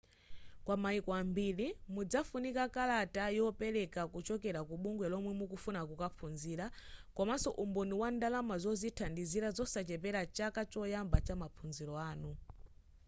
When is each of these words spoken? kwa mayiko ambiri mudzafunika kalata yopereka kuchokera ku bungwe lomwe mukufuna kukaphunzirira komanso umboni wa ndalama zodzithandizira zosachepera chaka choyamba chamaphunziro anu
kwa 0.65 0.75
mayiko 0.83 1.11
ambiri 1.23 1.67
mudzafunika 1.95 2.63
kalata 2.75 3.23
yopereka 3.37 4.01
kuchokera 4.13 4.59
ku 4.67 4.75
bungwe 4.81 5.05
lomwe 5.13 5.31
mukufuna 5.39 5.81
kukaphunzirira 5.89 6.65
komanso 7.17 7.49
umboni 7.63 7.95
wa 8.01 8.09
ndalama 8.15 8.55
zodzithandizira 8.63 9.47
zosachepera 9.57 10.21
chaka 10.37 10.61
choyamba 10.71 11.17
chamaphunziro 11.27 11.95
anu 12.11 12.31